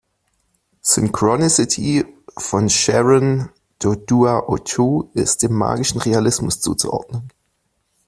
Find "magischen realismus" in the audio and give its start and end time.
5.53-6.59